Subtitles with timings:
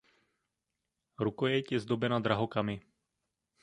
[1.25, 2.75] Rukojeť je zdobena drahokamy.